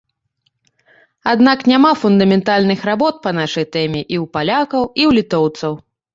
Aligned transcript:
Аднак 1.33 1.59
няма 1.71 1.91
фундаментальных 2.05 2.79
работ 2.91 3.21
па 3.27 3.35
нашай 3.41 3.65
тэме 3.77 4.01
і 4.05 4.15
ў 4.23 4.35
палякаў, 4.39 4.83
і 4.91 5.03
ў 5.11 5.21
літоўцаў. 5.21 5.81